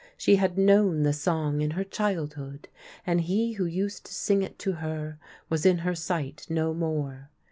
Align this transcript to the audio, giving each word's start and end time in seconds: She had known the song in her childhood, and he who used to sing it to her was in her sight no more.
She 0.17 0.37
had 0.37 0.57
known 0.57 1.03
the 1.03 1.13
song 1.13 1.61
in 1.61 1.69
her 1.77 1.83
childhood, 1.83 2.69
and 3.05 3.21
he 3.21 3.51
who 3.53 3.65
used 3.65 4.03
to 4.07 4.13
sing 4.15 4.41
it 4.41 4.57
to 4.57 4.71
her 4.71 5.19
was 5.47 5.63
in 5.63 5.77
her 5.85 5.93
sight 5.93 6.47
no 6.49 6.73
more. 6.73 7.29